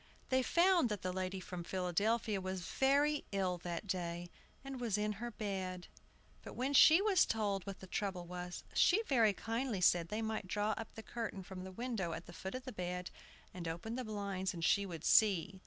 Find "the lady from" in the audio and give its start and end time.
1.03-1.63